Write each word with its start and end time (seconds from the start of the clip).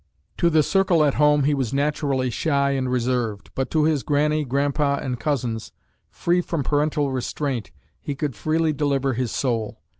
To 0.37 0.49
the 0.49 0.63
circle 0.63 1.03
at 1.03 1.13
home 1.13 1.43
he 1.43 1.53
was 1.53 1.75
naturally 1.75 2.31
shy 2.31 2.71
and 2.71 2.89
reserved, 2.89 3.51
but 3.53 3.69
to 3.69 3.83
his 3.83 4.01
Grannie, 4.01 4.43
Grandpa, 4.45 4.97
and 4.99 5.19
Cousins, 5.19 5.71
free 6.09 6.41
from 6.41 6.63
parental 6.63 7.11
restraint, 7.11 7.69
he 7.99 8.15
could 8.15 8.35
freely 8.35 8.73
deliver 8.73 9.13
his 9.13 9.29
soul. 9.29 9.79